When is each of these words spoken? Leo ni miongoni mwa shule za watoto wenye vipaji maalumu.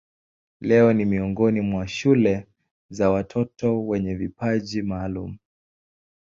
Leo 0.61 0.93
ni 0.93 1.05
miongoni 1.05 1.61
mwa 1.61 1.87
shule 1.87 2.47
za 2.89 3.09
watoto 3.09 3.87
wenye 3.87 4.15
vipaji 4.15 4.81
maalumu. 4.81 5.37